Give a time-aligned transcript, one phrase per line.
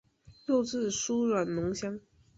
[0.47, 1.99] 肉质酥软浓香。